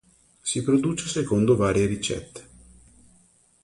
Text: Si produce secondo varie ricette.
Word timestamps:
Si 0.41 0.63
produce 0.63 1.07
secondo 1.07 1.55
varie 1.55 1.85
ricette. 1.85 2.47